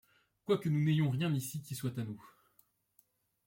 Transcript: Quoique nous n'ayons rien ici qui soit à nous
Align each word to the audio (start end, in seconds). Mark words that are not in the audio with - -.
Quoique 0.45 0.67
nous 0.67 0.79
n'ayons 0.83 1.11
rien 1.11 1.31
ici 1.31 1.61
qui 1.61 1.75
soit 1.75 1.95
à 1.99 2.03
nous 2.03 2.19